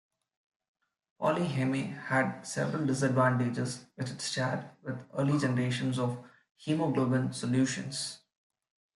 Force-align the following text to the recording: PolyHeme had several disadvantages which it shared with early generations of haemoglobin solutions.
PolyHeme 1.19 1.93
had 2.07 2.41
several 2.41 2.87
disadvantages 2.87 3.85
which 3.93 4.09
it 4.09 4.19
shared 4.19 4.65
with 4.81 5.05
early 5.13 5.37
generations 5.37 5.99
of 5.99 6.17
haemoglobin 6.57 7.31
solutions. 7.33 8.17